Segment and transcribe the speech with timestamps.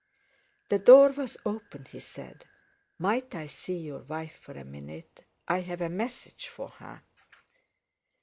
[0.69, 2.47] "The door was open," he said.
[2.97, 7.03] "Might I see your wife for a minute, I have a message for her?"